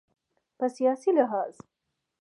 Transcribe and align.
په 0.57 0.65
سیاسي 0.75 1.09
لحاظ 1.17 1.55